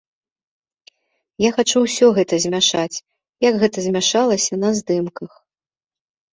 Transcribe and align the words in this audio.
Я 1.47 1.51
хачу 1.57 1.77
ўсё 1.85 2.05
гэта 2.17 2.33
змяшаць, 2.47 3.01
як 3.49 3.53
гэта 3.67 3.77
змяшалася 3.91 4.53
на 4.65 4.69
здымках. 4.81 5.31